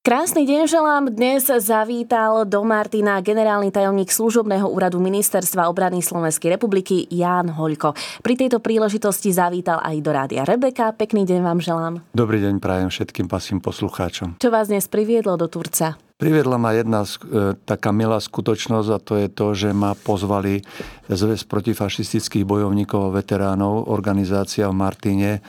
[0.00, 1.04] Krásny deň želám.
[1.12, 7.92] Dnes zavítal do Martina generálny tajomník služobného úradu Ministerstva obrany Slovenskej republiky Ján Hoľko.
[8.24, 10.96] Pri tejto príležitosti zavítal aj do rádia Rebeka.
[10.96, 11.94] Pekný deň vám želám.
[12.16, 14.40] Dobrý deň prajem všetkým pasím poslucháčom.
[14.40, 16.00] Čo vás dnes priviedlo do Turca?
[16.16, 20.64] Priviedla ma jedna e, taká milá skutočnosť a to je to, že ma pozvali
[21.12, 25.44] zväz protifašistických bojovníkov a veteránov, organizácia v Martine,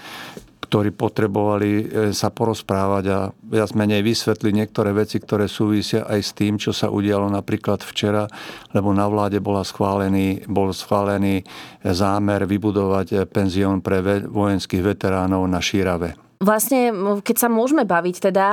[0.72, 1.84] ktorí potrebovali e,
[2.16, 6.88] sa porozprávať a viac menej vysvetliť niektoré veci, ktoré súvisia aj s tým, čo sa
[6.88, 8.24] udialo napríklad včera,
[8.72, 11.44] lebo na vláde bola schválený, bol schválený
[11.84, 16.31] zámer vybudovať e, penzión pre vojenských veteránov na Šírave.
[16.42, 16.90] Vlastne,
[17.22, 18.48] keď sa môžeme baviť teda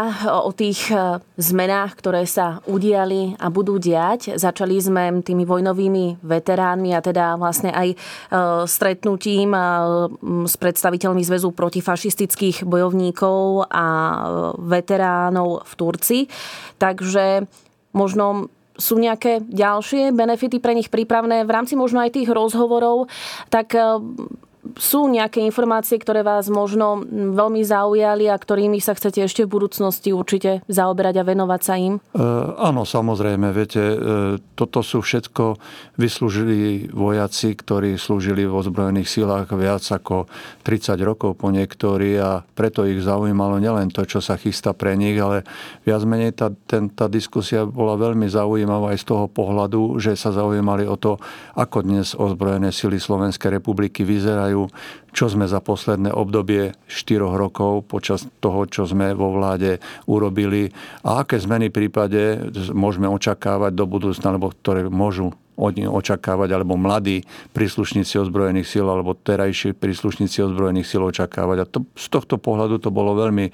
[0.45, 6.93] o tých e, zmenách, ktoré sa udiali a budú diať, začali sme tými vojnovými veteránmi
[6.93, 7.97] a teda vlastne aj e,
[8.69, 9.61] stretnutím e,
[10.45, 13.87] s predstaviteľmi Zväzu protifašistických bojovníkov a
[14.61, 16.19] veteránov v Turci.
[16.77, 17.49] Takže
[17.97, 23.09] možno sú nejaké ďalšie benefity pre nich prípravné v rámci možno aj tých rozhovorov,
[23.49, 23.73] tak
[24.77, 30.11] sú nejaké informácie, ktoré vás možno veľmi zaujali a ktorými sa chcete ešte v budúcnosti
[30.13, 31.99] určite zaoberať a venovať sa im?
[31.99, 32.21] E,
[32.59, 33.55] áno, samozrejme.
[33.55, 33.97] Viete, e,
[34.59, 35.57] toto sú všetko
[35.97, 40.27] vyslúžili vojaci, ktorí slúžili v ozbrojených silách viac ako
[40.67, 45.17] 30 rokov po niektorí a preto ich zaujímalo nielen to, čo sa chystá pre nich,
[45.17, 45.47] ale
[45.87, 50.35] viac menej tá, ten, tá diskusia bola veľmi zaujímavá aj z toho pohľadu, že sa
[50.35, 51.17] zaujímali o to,
[51.55, 54.69] ako dnes ozbrojené sily Slovenskej republiky vyzerajú eu
[55.13, 60.69] čo sme za posledné obdobie 4 rokov počas toho, čo sme vo vláde urobili
[61.05, 67.27] a aké zmeny v prípade môžeme očakávať do budúcna, alebo ktoré môžu očakávať, alebo mladí
[67.51, 71.57] príslušníci ozbrojených síl, alebo terajší príslušníci ozbrojených síl očakávať.
[71.59, 73.51] A to, z tohto pohľadu to bolo veľmi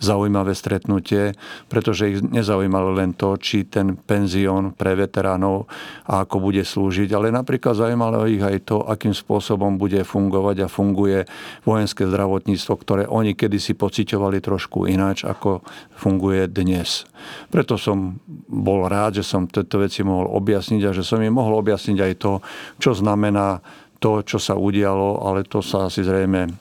[0.00, 1.36] zaujímavé stretnutie,
[1.68, 5.68] pretože ich nezaujímalo len to, či ten penzión pre veteránov
[6.08, 10.72] a ako bude slúžiť, ale napríklad zaujímalo ich aj to, akým spôsobom bude fungovať a
[10.92, 11.24] funguje
[11.64, 15.64] vojenské zdravotníctvo, ktoré oni kedysi pociťovali trošku ináč, ako
[15.96, 17.08] funguje dnes.
[17.48, 18.20] Preto som
[18.52, 22.12] bol rád, že som tieto veci mohol objasniť a že som im mohol objasniť aj
[22.20, 22.44] to,
[22.76, 23.64] čo znamená
[23.96, 26.52] to, čo sa udialo, ale to sa asi zrejme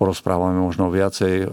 [0.00, 1.44] porozprávame možno viacej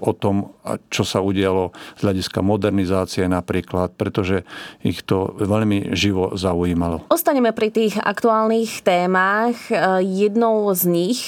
[0.00, 0.56] o tom,
[0.90, 4.46] čo sa udialo z hľadiska modernizácie napríklad, pretože
[4.86, 7.02] ich to veľmi živo zaujímalo.
[7.10, 9.58] Ostaneme pri tých aktuálnych témach.
[10.02, 11.20] Jednou z nich,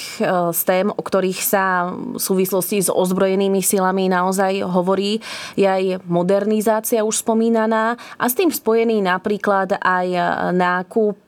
[0.55, 5.19] z tém, o ktorých sa v súvislosti s ozbrojenými silami naozaj hovorí,
[5.59, 10.07] je aj modernizácia už spomínaná a s tým spojený napríklad aj
[10.55, 11.19] nákup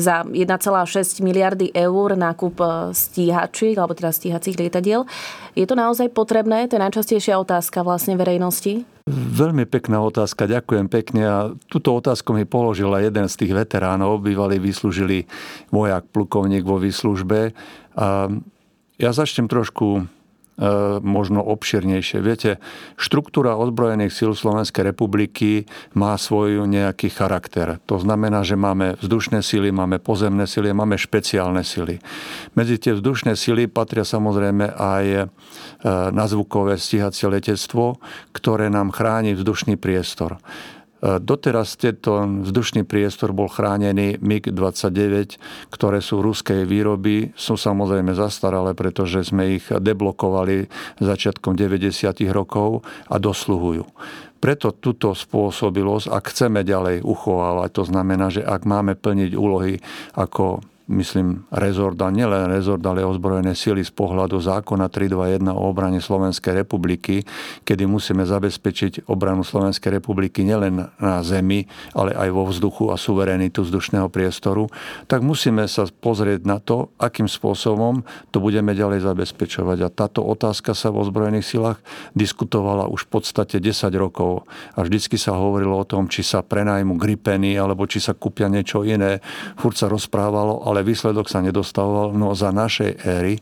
[0.00, 2.56] za 1,6 miliardy eur, nákup
[2.96, 5.04] stíhačiek, alebo teda stíhacích lietadiel.
[5.52, 6.61] Je to naozaj potrebné?
[6.68, 8.86] To je najčastejšia otázka vlastne verejnosti.
[9.10, 11.22] Veľmi pekná otázka, ďakujem pekne.
[11.26, 15.26] A túto otázku mi položila jeden z tých veteránov, bývalý vyslúžili
[15.74, 17.50] vojak, plukovník vo výslužbe.
[17.98, 18.30] A
[19.02, 20.06] ja začnem trošku
[21.00, 22.20] možno obširnejšie.
[22.20, 22.60] Viete,
[23.00, 25.64] štruktúra ozbrojených síl Slovenskej republiky
[25.96, 27.80] má svoj nejaký charakter.
[27.88, 31.98] To znamená, že máme vzdušné síly, máme pozemné síly, máme špeciálne síly.
[32.52, 35.20] Medzi tie vzdušné síly patria samozrejme aj e,
[36.12, 37.96] nazvukové stíhacie letectvo,
[38.36, 40.36] ktoré nám chráni vzdušný priestor.
[41.02, 42.14] Doteraz tento
[42.46, 45.34] vzdušný priestor bol chránený MiG-29,
[45.74, 47.34] ktoré sú ruskej výroby.
[47.34, 50.70] Sú samozrejme zastaralé, pretože sme ich deblokovali
[51.02, 52.22] začiatkom 90.
[52.30, 53.82] rokov a dosluhujú.
[54.38, 59.82] Preto túto spôsobilosť, ak chceme ďalej uchovávať, to znamená, že ak máme plniť úlohy
[60.14, 65.98] ako myslím, rezort a nielen rezort, ale ozbrojené sily z pohľadu zákona 321 o obrane
[65.98, 67.24] Slovenskej republiky,
[67.64, 71.64] kedy musíme zabezpečiť obranu Slovenskej republiky nielen na zemi,
[71.96, 74.68] ale aj vo vzduchu a suverenitu vzdušného priestoru,
[75.08, 79.78] tak musíme sa pozrieť na to, akým spôsobom to budeme ďalej zabezpečovať.
[79.82, 81.78] A táto otázka sa v ozbrojených silách
[82.12, 84.44] diskutovala už v podstate 10 rokov.
[84.76, 88.84] A vždycky sa hovorilo o tom, či sa prenajmu gripeny, alebo či sa kúpia niečo
[88.84, 89.24] iné.
[89.56, 92.14] Furt sa rozprávalo, ale výsledok sa nedostavoval.
[92.14, 93.38] No za našej éry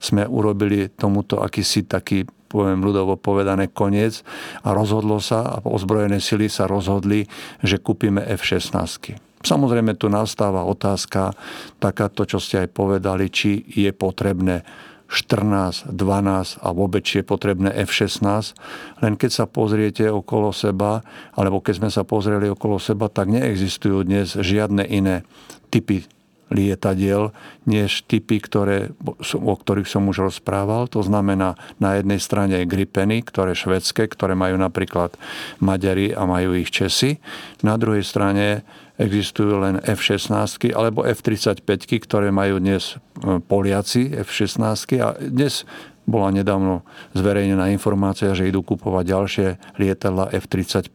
[0.00, 4.26] sme urobili tomuto akýsi taký poviem ľudovo povedané, koniec
[4.66, 7.30] a rozhodlo sa a ozbrojené sily sa rozhodli,
[7.62, 9.14] že kúpime F-16.
[9.40, 11.32] Samozrejme tu nastáva otázka,
[11.78, 14.66] takáto, čo ste aj povedali, či je potrebné
[15.08, 18.52] 14, 12 a vôbec je potrebné F-16.
[19.00, 21.00] Len keď sa pozriete okolo seba,
[21.32, 25.22] alebo keď sme sa pozreli okolo seba, tak neexistujú dnes žiadne iné
[25.72, 26.04] typy
[26.50, 27.30] lietadiel,
[27.64, 28.90] než typy, ktoré,
[29.34, 30.90] o ktorých som už rozprával.
[30.92, 35.14] To znamená na jednej strane Gripeny, ktoré švedské, ktoré majú napríklad
[35.62, 37.22] Maďari a majú ich Česi.
[37.62, 38.66] Na druhej strane
[39.00, 41.64] existujú len F-16 alebo F-35,
[42.04, 45.64] ktoré majú dnes e, Poliaci F-16 a dnes
[46.10, 46.82] bola nedávno
[47.14, 49.46] zverejnená informácia, že idú kupovať ďalšie
[49.78, 50.90] lietadla F-35.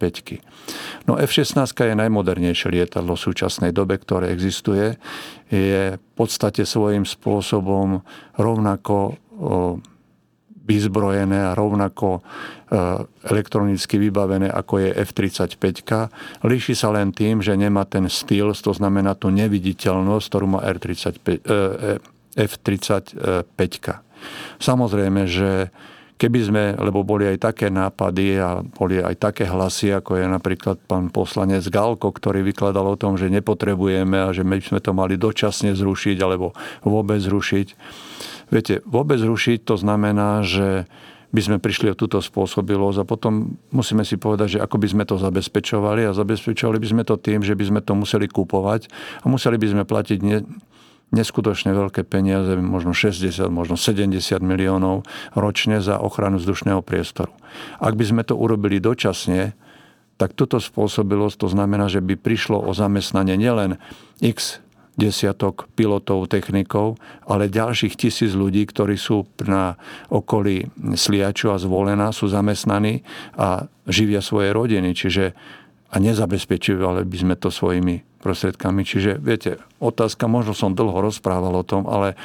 [1.07, 4.99] No F-16 je najmodernejšie lietadlo v súčasnej dobe, ktoré existuje.
[5.47, 8.03] Je v podstate svojím spôsobom
[8.35, 9.15] rovnako
[10.65, 12.25] vyzbrojené a rovnako
[13.29, 15.61] elektronicky vybavené ako je F-35.
[16.41, 21.45] Líši sa len tým, že nemá ten styl, to znamená tú neviditeľnosť, ktorú má R-35,
[22.35, 24.04] F-35.
[24.59, 25.69] Samozrejme, že
[26.15, 30.79] keby sme, lebo boli aj také nápady a boli aj také hlasy, ako je napríklad
[30.87, 35.19] pán poslanec Galko, ktorý vykladal o tom, že nepotrebujeme a že my sme to mali
[35.19, 36.55] dočasne zrušiť alebo
[36.87, 37.67] vôbec zrušiť.
[38.47, 40.87] Viete, vôbec zrušiť to znamená, že
[41.35, 45.03] by sme prišli o túto spôsobilosť a potom musíme si povedať, že ako by sme
[45.03, 48.87] to zabezpečovali a zabezpečovali by sme to tým, že by sme to museli kúpovať
[49.19, 50.19] a museli by sme platiť
[51.15, 57.31] neskutočne veľké peniaze, možno 60, možno 70 miliónov ročne za ochranu vzdušného priestoru.
[57.79, 59.55] Ak by sme to urobili dočasne,
[60.19, 63.79] tak toto spôsobilosť to znamená, že by prišlo o zamestnanie nielen
[64.19, 64.59] x
[64.95, 66.95] desiatok pilotov, technikov,
[67.27, 69.75] ale ďalších tisíc ľudí, ktorí sú na
[70.07, 73.03] okolí Sliaču a Zvolená, sú zamestnaní
[73.35, 74.95] a živia svoje rodiny.
[74.95, 75.35] Čiže
[75.95, 78.83] a nezabezpečovali by sme to svojimi prostriedkami.
[78.83, 82.19] Čiže, viete, otázka, možno som dlho rozprával o tom, ale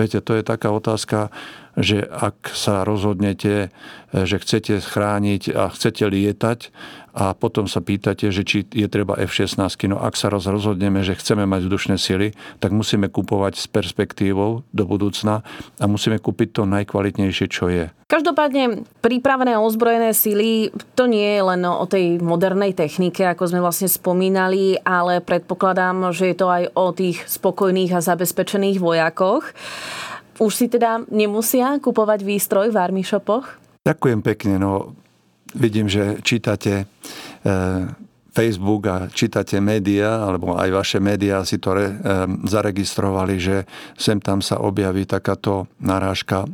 [0.00, 1.28] viete, to je taká otázka,
[1.76, 3.68] že ak sa rozhodnete,
[4.10, 6.72] že chcete chrániť a chcete lietať
[7.10, 9.58] a potom sa pýtate, že či je treba F-16.
[9.90, 14.84] No ak sa rozhodneme, že chceme mať vzdušné sily, tak musíme kupovať s perspektívou do
[14.86, 15.42] budúcna
[15.78, 17.90] a musíme kúpiť to najkvalitnejšie, čo je.
[18.10, 23.62] Každopádne prípravené a ozbrojené sily, to nie je len o tej modernej technike, ako sme
[23.62, 29.54] vlastne spomínali, ale predpokladám, že je to aj o tých spokojných a zabezpečených vojakoch.
[30.42, 33.60] Už si teda nemusia kupovať výstroj v army shopoch?
[33.86, 34.54] Ďakujem pekne.
[34.58, 34.96] No,
[35.54, 36.84] vidím, že čítate e,
[38.30, 41.94] Facebook a čítate médiá, alebo aj vaše médiá si to re, e,
[42.46, 43.56] zaregistrovali, že
[43.98, 46.46] sem tam sa objaví takáto narážka,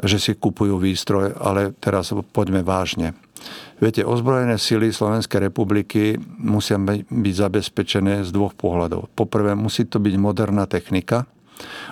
[0.00, 3.12] že si kupujú výstroj, ale teraz poďme vážne.
[3.80, 6.76] Viete, ozbrojené sily Slovenskej republiky musia
[7.08, 9.08] byť zabezpečené z dvoch pohľadov.
[9.16, 11.24] Poprvé, musí to byť moderná technika,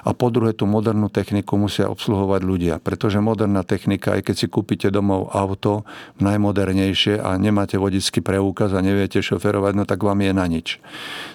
[0.05, 4.47] a po druhé, tú modernú techniku musia obsluhovať ľudia, pretože moderná technika, aj keď si
[4.47, 5.85] kúpite domov auto
[6.23, 10.69] najmodernejšie a nemáte vodický preukaz a neviete šoferovať, no tak vám je na nič.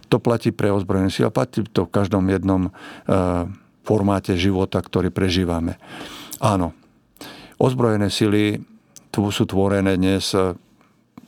[0.09, 2.71] To platí pre ozbrojené sily a platí to v každom jednom e,
[3.83, 5.77] formáte života, ktorý prežívame.
[6.39, 6.71] Áno,
[7.59, 8.63] ozbrojené sily
[9.13, 10.57] tu sú tvorené dnes e,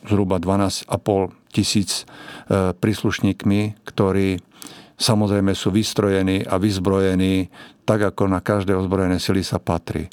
[0.06, 0.90] zhruba 12,5
[1.54, 2.04] tisíc
[2.50, 4.42] e, príslušníkmi, ktorí
[4.96, 7.52] samozrejme sú vystrojení a vyzbrojení
[7.84, 10.10] tak, ako na každé ozbrojené sily sa patrí.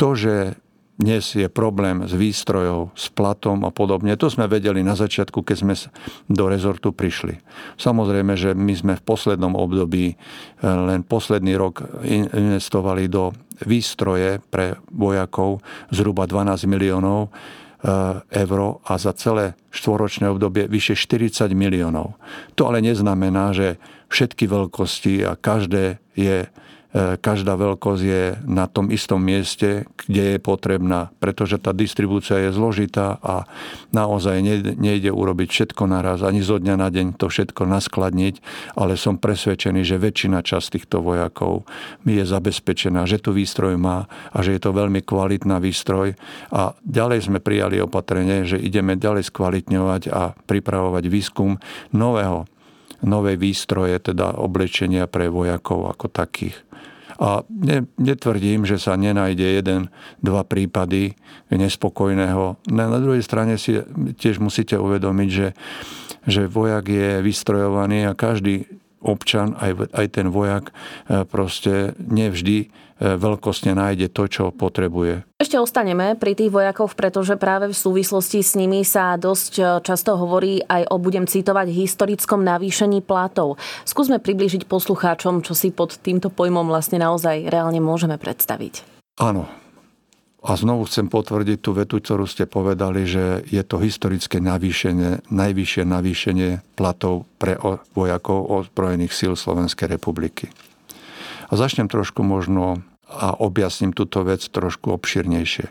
[0.00, 0.58] To, že
[1.02, 4.14] dnes je problém s výstrojou, s platom a podobne.
[4.14, 5.74] To sme vedeli na začiatku, keď sme
[6.28, 7.40] do rezortu prišli.
[7.80, 10.16] Samozrejme, že my sme v poslednom období, e,
[10.62, 13.32] len posledný rok investovali do
[13.64, 17.34] výstroje pre vojakov zhruba 12 miliónov
[18.30, 22.14] eur a za celé štvoročné obdobie vyše 40 miliónov.
[22.54, 26.46] To ale neznamená, že všetky veľkosti a každé je,
[26.94, 33.16] každá veľkosť je na tom istom mieste, kde je potrebná, pretože tá distribúcia je zložitá
[33.24, 33.48] a
[33.96, 34.44] naozaj
[34.76, 38.44] nejde urobiť všetko naraz, ani zo dňa na deň to všetko naskladniť,
[38.76, 41.64] ale som presvedčený, že väčšina časť týchto vojakov
[42.04, 46.12] mi je zabezpečená, že tu výstroj má a že je to veľmi kvalitná výstroj.
[46.52, 51.56] A ďalej sme prijali opatrenie, že ideme ďalej skvalitňovať a pripravovať výskum
[51.96, 52.51] nového
[53.02, 56.56] nové výstroje, teda oblečenia pre vojakov ako takých.
[57.22, 59.80] A ne, netvrdím, že sa nenájde jeden,
[60.24, 61.14] dva prípady
[61.54, 62.58] nespokojného.
[62.72, 63.78] Na, druhej strane si
[64.18, 65.48] tiež musíte uvedomiť, že,
[66.26, 68.66] že vojak je vystrojovaný a každý
[69.02, 72.70] občan, aj, aj ten vojak e, proste nevždy
[73.02, 75.26] veľkostne nájde to, čo potrebuje.
[75.42, 80.14] Ešte ostaneme pri tých vojakoch, pretože práve v súvislosti s nimi sa dosť e, často
[80.14, 83.58] hovorí aj o, budem citovať, historickom navýšení platov.
[83.82, 88.86] Skúsme priblížiť poslucháčom, čo si pod týmto pojmom vlastne naozaj reálne môžeme predstaviť.
[89.18, 89.50] Áno.
[90.42, 95.82] A znovu chcem potvrdiť tú vetu, ktorú ste povedali, že je to historické navýšenie, najvyššie
[95.86, 97.54] navýšenie platov pre
[97.94, 100.50] vojakov ozbrojených síl Slovenskej republiky.
[101.46, 102.82] A začnem trošku možno
[103.12, 105.68] a objasním túto vec trošku obširnejšie.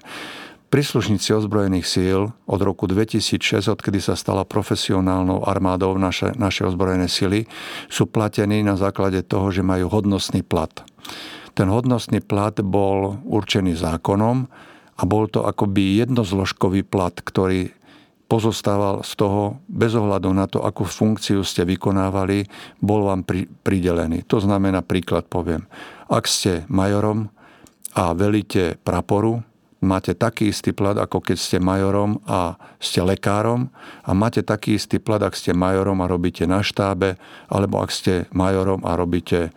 [0.71, 7.43] Príslušníci ozbrojených síl od roku 2006, odkedy sa stala profesionálnou armádou naše, naše ozbrojené sily,
[7.91, 10.71] sú platení na základe toho, že majú hodnostný plat.
[11.60, 14.48] Ten hodnostný plat bol určený zákonom
[14.95, 17.75] a bol to akoby jednozložkový plat, ktorý
[18.31, 22.48] pozostával z toho, bez ohľadu na to, akú funkciu ste vykonávali,
[22.79, 24.24] bol vám pri, pridelený.
[24.31, 25.67] To znamená, príklad poviem.
[26.12, 27.32] Ak ste majorom
[27.96, 29.48] a velíte praporu,
[29.80, 33.72] máte taký istý plat, ako keď ste majorom a ste lekárom
[34.03, 37.15] a máte taký istý plat, ak ste majorom a robíte na štábe,
[37.48, 39.56] alebo ak ste majorom a robíte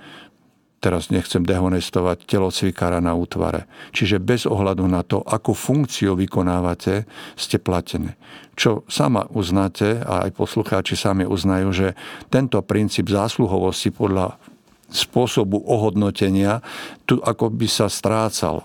[0.78, 3.64] teraz nechcem dehonestovať, telocvikára na útvare.
[3.96, 8.20] Čiže bez ohľadu na to, akú funkciu vykonávate, ste platené.
[8.52, 11.88] Čo sama uznáte, a aj poslucháči sami uznajú, že
[12.28, 14.36] tento princíp zásluhovosti podľa
[14.94, 16.62] spôsobu ohodnotenia
[17.04, 18.62] tu ako by sa strácal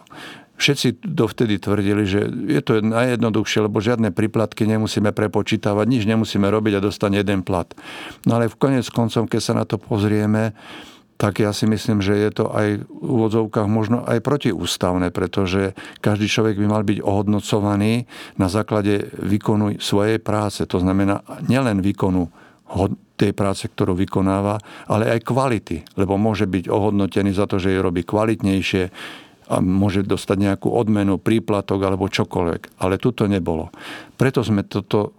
[0.60, 6.78] všetci dovtedy tvrdili, že je to najjednoduchšie, lebo žiadne príplatky nemusíme prepočítavať, nič nemusíme robiť
[6.78, 7.72] a dostane jeden plat.
[8.28, 10.52] No ale v konec koncom, keď sa na to pozrieme,
[11.20, 16.32] tak ja si myslím, že je to aj v úvodzovkách možno aj protiústavné, pretože každý
[16.32, 18.08] človek by mal byť ohodnocovaný
[18.40, 20.64] na základe výkonu svojej práce.
[20.64, 22.32] To znamená nielen výkonu
[23.20, 24.56] tej práce, ktorú vykonáva,
[24.88, 28.84] ale aj kvality, lebo môže byť ohodnotený za to, že ju robí kvalitnejšie,
[29.50, 32.86] a môže dostať nejakú odmenu, príplatok alebo čokoľvek.
[32.86, 33.74] Ale tu to nebolo.
[34.14, 35.18] Preto sme toto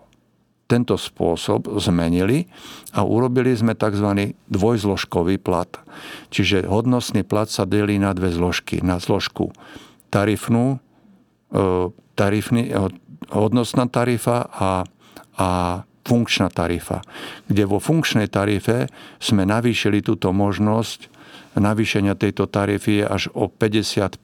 [0.71, 2.47] tento spôsob zmenili
[2.95, 4.39] a urobili sme tzv.
[4.47, 5.67] dvojzložkový plat.
[6.31, 8.79] Čiže hodnostný plat sa delí na dve zložky.
[8.79, 9.51] Na zložku
[10.15, 10.79] tarifnú,
[11.51, 12.87] e, tarifný, e,
[13.35, 14.71] hodnostná tarifa a,
[15.35, 15.49] a
[16.07, 17.05] funkčná tarifa.
[17.47, 18.89] Kde vo funkčnej tarife
[19.21, 21.21] sme navýšili túto možnosť
[21.59, 24.15] navýšenia tejto tarify je až o 50%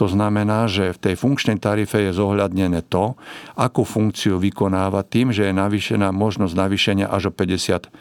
[0.00, 3.20] To znamená, že v tej funkčnej tarife je zohľadnené to,
[3.52, 7.92] akú funkciu vykonáva tým, že je navýšená možnosť navýšenia až o 50%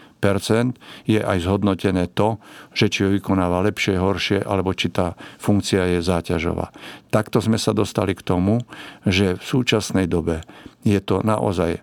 [1.09, 2.37] je aj zhodnotené to,
[2.77, 6.71] že či ho vykonáva lepšie, horšie, alebo či tá funkcia je záťažová.
[7.09, 8.61] Takto sme sa dostali k tomu,
[9.03, 10.45] že v súčasnej dobe
[10.85, 11.81] je to naozaj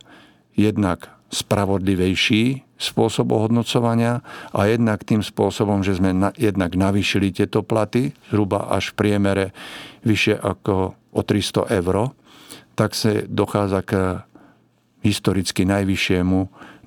[0.59, 8.15] jednak spravodlivejší spôsob ohodnocovania a jednak tým spôsobom, že sme na, jednak navýšili tieto platy,
[8.33, 9.47] zhruba až v priemere
[10.03, 12.15] vyššie ako o 300 eur,
[12.79, 13.93] tak sa dochádza k
[15.03, 16.38] historicky najvyššiemu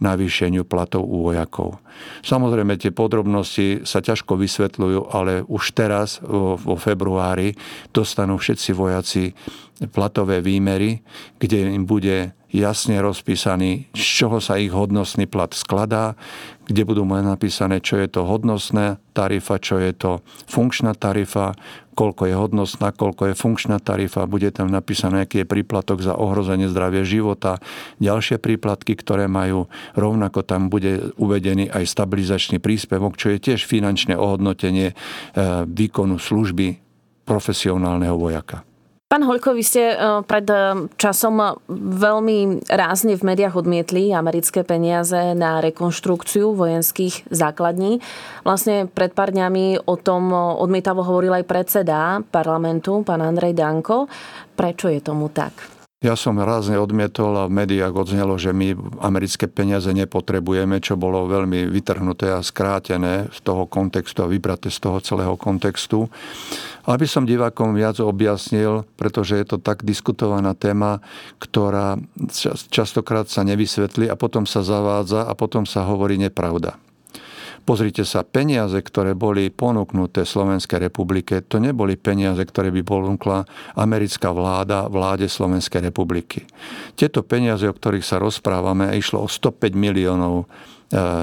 [0.02, 1.78] navýšeniu platov u vojakov.
[2.26, 7.54] Samozrejme, tie podrobnosti sa ťažko vysvetľujú, ale už teraz, vo, vo februári,
[7.94, 9.24] dostanú všetci vojaci
[9.94, 11.06] platové výmery,
[11.38, 16.20] kde im bude jasne rozpísaný, z čoho sa ich hodnostný plat skladá,
[16.68, 21.56] kde budú mať napísané, čo je to hodnostná tarifa, čo je to funkčná tarifa,
[21.96, 26.72] koľko je hodnostná, koľko je funkčná tarifa, bude tam napísané, aký je príplatok za ohrozenie
[26.72, 27.60] zdravia života,
[28.00, 34.16] ďalšie príplatky, ktoré majú, rovnako tam bude uvedený aj stabilizačný príspevok, čo je tiež finančné
[34.16, 34.96] ohodnotenie eh,
[35.68, 36.80] výkonu služby
[37.28, 38.71] profesionálneho vojaka.
[39.12, 41.60] Pán Hoľko, vy ste e, pred e, časom
[42.00, 48.00] veľmi rázne v médiách odmietli americké peniaze na rekonštrukciu vojenských základní.
[48.48, 54.08] Vlastne pred pár dňami o tom odmietavo hovoril aj predseda parlamentu, pán Andrej Danko.
[54.56, 55.81] Prečo je tomu tak?
[56.02, 58.74] Ja som rázne odmietol a v médiách odznelo, že my
[59.06, 64.82] americké peniaze nepotrebujeme, čo bolo veľmi vytrhnuté a skrátené z toho kontextu a vybraté z
[64.82, 66.10] toho celého kontextu.
[66.90, 71.06] Aby som divákom viac objasnil, pretože je to tak diskutovaná téma,
[71.38, 72.02] ktorá
[72.74, 76.82] častokrát sa nevysvetlí a potom sa zavádza a potom sa hovorí nepravda.
[77.62, 83.46] Pozrite sa, peniaze, ktoré boli ponúknuté Slovenskej republike, to neboli peniaze, ktoré by ponúkla
[83.78, 86.50] americká vláda vláde Slovenskej republiky.
[86.98, 90.46] Tieto peniaze, o ktorých sa rozprávame, išlo o 105 miliónov e,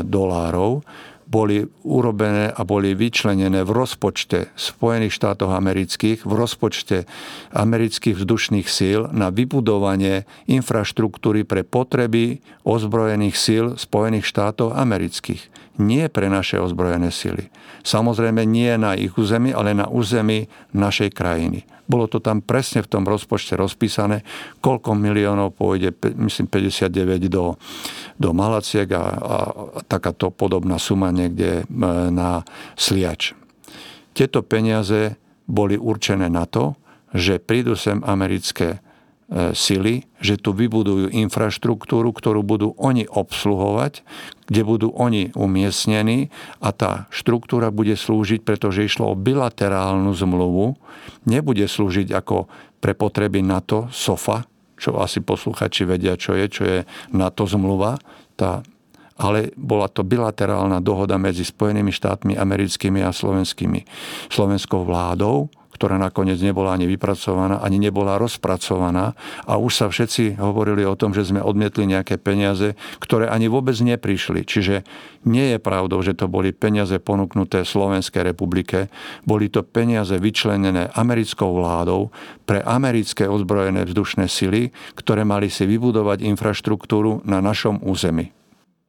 [0.07, 0.87] dolárov,
[1.28, 7.04] boli urobené a boli vyčlenené v rozpočte Spojených štátov amerických, v rozpočte
[7.52, 16.26] amerických vzdušných síl na vybudovanie infraštruktúry pre potreby ozbrojených síl Spojených štátov amerických nie pre
[16.26, 17.49] naše ozbrojené sily.
[17.87, 21.64] Samozrejme nie na ich území, ale na území našej krajiny.
[21.88, 24.20] Bolo to tam presne v tom rozpočte rozpísané,
[24.61, 27.56] koľko miliónov pôjde, myslím 59 do,
[28.20, 29.37] do Malaciek a, a
[29.88, 31.65] takáto podobná suma niekde e,
[32.15, 32.47] na
[32.79, 33.35] Sliač.
[34.15, 35.19] Tieto peniaze
[35.51, 36.79] boli určené na to,
[37.11, 38.79] že prídu sem americké
[39.29, 44.01] E, sily, že tu vybudujú infraštruktúru, ktorú budú oni obsluhovať,
[44.49, 46.33] kde budú oni umiestnení
[46.65, 50.81] a tá štruktúra bude slúžiť, pretože išlo o bilaterálnu zmluvu,
[51.29, 52.49] nebude slúžiť ako
[52.81, 54.49] pre potreby NATO, SOFA,
[54.81, 56.79] čo asi posluchači vedia, čo je, čo je
[57.13, 58.01] NATO zmluva,
[58.33, 58.65] tá
[59.19, 63.85] ale bola to bilaterálna dohoda medzi Spojenými štátmi americkými a slovenskými,
[64.31, 69.15] slovenskou vládou, ktorá nakoniec nebola ani vypracovaná, ani nebola rozpracovaná
[69.47, 73.79] a už sa všetci hovorili o tom, že sme odmietli nejaké peniaze, ktoré ani vôbec
[73.79, 74.43] neprišli.
[74.43, 74.83] Čiže
[75.31, 78.91] nie je pravdou, že to boli peniaze ponúknuté Slovenskej republike,
[79.23, 82.11] boli to peniaze vyčlenené americkou vládou
[82.43, 88.38] pre americké ozbrojené vzdušné sily, ktoré mali si vybudovať infraštruktúru na našom území.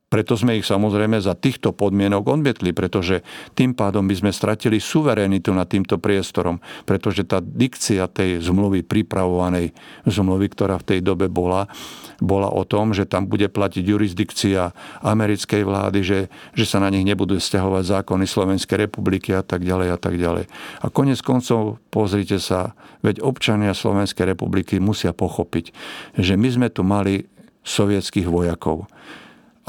[0.09, 3.21] Preto sme ich samozrejme za týchto podmienok odmietli, pretože
[3.53, 6.57] tým pádom by sme stratili suverenitu nad týmto priestorom,
[6.89, 9.69] pretože tá dikcia tej zmluvy, pripravovanej
[10.09, 11.69] zmluvy, ktorá v tej dobe bola,
[12.17, 14.73] bola o tom, že tam bude platiť jurisdikcia
[15.05, 16.19] americkej vlády, že,
[16.57, 20.49] že sa na nich nebudú stiahovať zákony Slovenskej republiky a tak ďalej a tak ďalej.
[20.81, 22.73] A konec koncov, pozrite sa,
[23.05, 25.69] veď občania Slovenskej republiky musia pochopiť,
[26.17, 27.29] že my sme tu mali
[27.61, 28.89] sovietských vojakov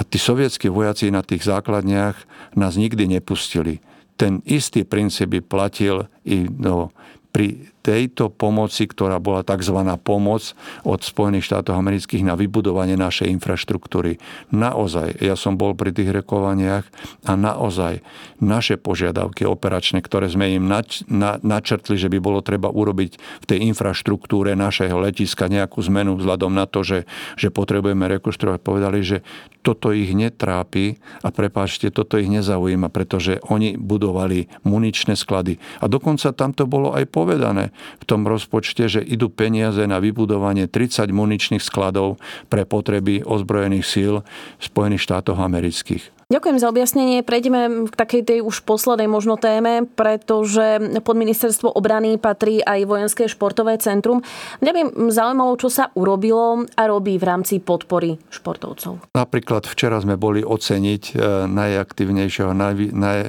[0.01, 2.17] a tí sovietskí vojaci na tých základniach
[2.57, 3.85] nás nikdy nepustili.
[4.17, 6.89] Ten istý princíp by platil i no,
[7.31, 9.77] pri tejto pomoci, ktorá bola tzv.
[10.05, 10.53] pomoc
[10.85, 14.21] od Spojených štátov amerických na vybudovanie našej infraštruktúry.
[14.53, 16.85] Naozaj, ja som bol pri tých rekovaniach
[17.25, 18.05] a naozaj
[18.45, 23.49] naše požiadavky operačné, ktoré sme im nač, na, načrtli, že by bolo treba urobiť v
[23.49, 27.09] tej infraštruktúre našeho letiska nejakú zmenu vzhľadom na to, že,
[27.41, 29.25] že potrebujeme rekonštruovať, povedali, že
[29.61, 35.61] toto ich netrápi a prepáčte, toto ich nezaujíma, pretože oni budovali muničné sklady.
[35.81, 40.65] A dokonca tam to bolo aj povedané v tom rozpočte, že idú peniaze na vybudovanie
[40.65, 42.17] 30 muničných skladov
[42.49, 44.15] pre potreby ozbrojených síl
[44.57, 46.20] Spojených štátov amerických.
[46.31, 47.27] Ďakujem za objasnenie.
[47.27, 53.27] Prejdeme k takej tej už poslednej možno téme, pretože pod ministerstvo obrany patrí aj vojenské
[53.27, 54.23] športové centrum.
[54.63, 59.11] Mňa by zaujímalo, čo sa urobilo a robí v rámci podpory športovcov.
[59.11, 61.15] Napríklad včera sme boli oceniť e,
[61.51, 63.29] najaktívnejšieho naj, naj, e,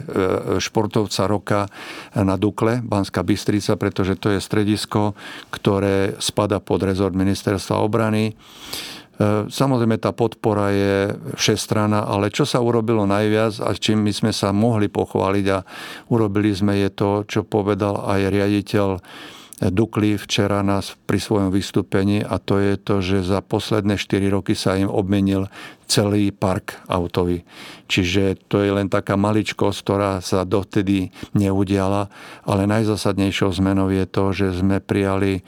[0.62, 1.62] športovca roka
[2.14, 5.18] na Dukle, Banská Bystrica, pretože to je stredisko,
[5.50, 8.38] ktoré spada pod rezort ministerstva obrany.
[9.22, 10.96] E, samozrejme tá podpora je
[11.38, 15.62] všestrana, ale čo sa urobilo najviac a čím my sme sa mohli pochváliť a
[16.10, 18.90] urobili sme je to, čo povedal aj riaditeľ
[19.62, 24.58] Dukli včera nás pri svojom vystúpení a to je to, že za posledné 4 roky
[24.58, 25.54] sa im obmenil
[25.86, 27.46] celý park autový.
[27.86, 32.10] Čiže to je len taká maličkosť, ktorá sa dovtedy neudiala,
[32.42, 35.46] ale najzásadnejšou zmenou je to, že sme prijali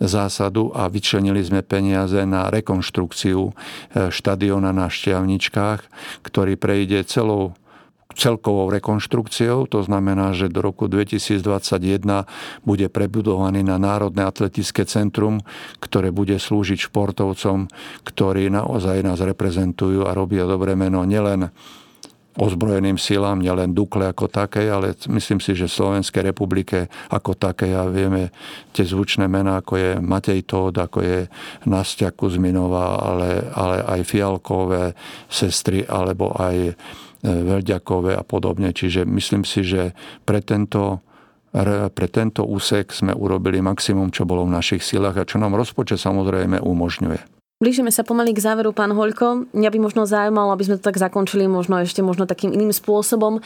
[0.00, 3.52] zásadu a vyčlenili sme peniaze na rekonštrukciu e,
[4.08, 5.80] štadiona na Šťavničkách,
[6.24, 7.52] ktorý prejde celou
[8.18, 12.26] celkovou rekonštrukciou, to znamená, že do roku 2021
[12.66, 15.38] bude prebudovaný na Národné atletické centrum,
[15.78, 17.70] ktoré bude slúžiť športovcom,
[18.02, 21.54] ktorí naozaj nás reprezentujú a robia dobré meno nielen
[22.38, 27.74] ozbrojeným silám, nielen Dukle ako také, ale myslím si, že v Slovenskej republike ako také
[27.74, 28.30] a vieme
[28.70, 31.18] tie zvučné mená, ako je Matej Tód, ako je
[31.66, 34.94] Nastia Kuzminová, ale, ale aj Fialkové
[35.26, 36.72] sestry, alebo aj e,
[37.26, 38.70] Veľďakové a podobne.
[38.70, 41.02] Čiže myslím si, že pre tento
[41.90, 45.98] pre tento úsek sme urobili maximum, čo bolo v našich silách a čo nám rozpočet
[45.98, 47.39] samozrejme umožňuje.
[47.60, 49.52] Blížime sa pomaly k záveru, pán Hoľko.
[49.52, 53.44] Mňa by možno zaujímalo, aby sme to tak zakončili možno ešte možno takým iným spôsobom.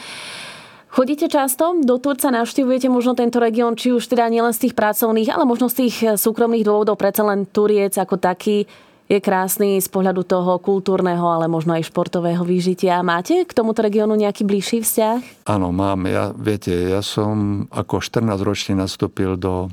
[0.87, 5.35] Chodíte často do Turca, navštívujete možno tento región, či už teda nielen z tých pracovných,
[5.35, 8.63] ale možno z tých súkromných dôvodov, predsa len Turiec ako taký
[9.11, 13.03] je krásny z pohľadu toho kultúrneho, ale možno aj športového výžitia.
[13.03, 15.43] Máte k tomuto regiónu nejaký bližší vzťah?
[15.51, 16.07] Áno, mám.
[16.07, 19.67] Ja, viete, ja som ako 14 ročný nastúpil do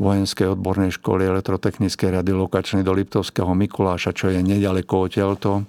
[0.00, 5.68] vojenskej odbornej školy elektrotechnickej radiolokačnej do Liptovského Mikuláša, čo je nedaleko odtiaľto.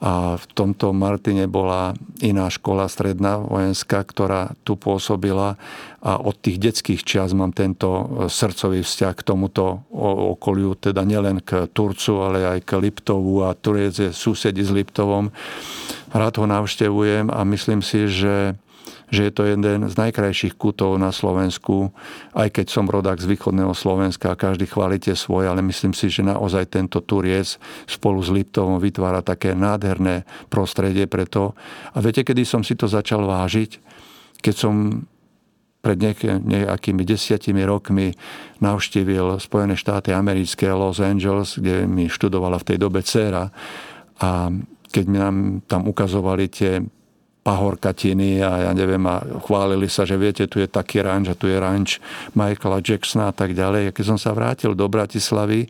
[0.00, 1.92] A v tomto Martine bola
[2.24, 5.60] iná škola stredná vojenská, ktorá tu pôsobila
[6.00, 9.84] a od tých detských čias mám tento srdcový vzťah k tomuto
[10.32, 15.28] okoliu, teda nielen k Turcu, ale aj k Liptovu a Turec je susedi s Liptovom.
[16.16, 18.56] Rád ho navštevujem a myslím si, že
[19.10, 21.90] že je to jeden z najkrajších kútov na Slovensku,
[22.32, 26.22] aj keď som rodák z východného Slovenska a každý chválite svoje, ale myslím si, že
[26.22, 27.58] naozaj tento Turiec
[27.90, 31.58] spolu s Liptovom vytvára také nádherné prostredie pre to.
[31.92, 33.82] A viete, kedy som si to začal vážiť?
[34.40, 35.04] Keď som
[35.80, 35.96] pred
[36.44, 38.12] nejakými desiatimi rokmi
[38.60, 43.48] navštívil Spojené štáty americké Los Angeles, kde mi študovala v tej dobe dcera.
[44.20, 44.52] A
[44.92, 46.84] keď mi nám tam ukazovali tie
[47.50, 51.50] pahorkatiny a ja neviem, a chválili sa, že viete, tu je taký ranč a tu
[51.50, 51.98] je ranč
[52.38, 53.90] Michaela Jacksona a tak ďalej.
[53.90, 55.66] A keď som sa vrátil do Bratislavy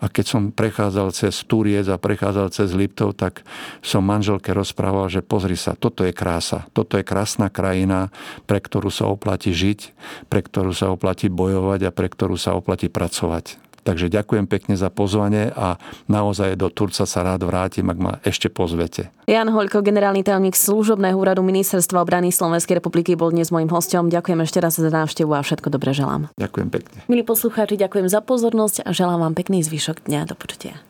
[0.00, 3.44] a keď som prechádzal cez Turiec a prechádzal cez Liptov, tak
[3.84, 6.64] som manželke rozprával, že pozri sa, toto je krása.
[6.72, 8.08] Toto je krásna krajina,
[8.48, 9.92] pre ktorú sa oplatí žiť,
[10.32, 13.69] pre ktorú sa oplatí bojovať a pre ktorú sa oplatí pracovať.
[13.82, 18.52] Takže ďakujem pekne za pozvanie a naozaj do Turca sa rád vrátim, ak ma ešte
[18.52, 19.08] pozvete.
[19.24, 24.12] Jan Hoľko, generálny tajomník služobného úradu Ministerstva obrany Slovenskej republiky, bol dnes môjim hostom.
[24.12, 26.28] Ďakujem ešte raz za návštevu a všetko dobre želám.
[26.36, 26.98] Ďakujem pekne.
[27.06, 30.28] Milí poslucháči, ďakujem za pozornosť a želám vám pekný zvyšok dňa.
[30.28, 30.89] Do počutia.